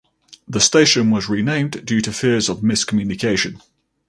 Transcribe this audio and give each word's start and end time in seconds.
The 0.47 0.59
station 0.59 1.11
was 1.11 1.29
renamed 1.29 1.85
due 1.85 2.01
to 2.01 2.11
fears 2.11 2.49
of 2.49 2.61
miscommunication. 2.61 3.61